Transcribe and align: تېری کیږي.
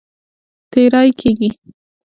تېری 0.71 1.09
کیږي. 1.19 1.49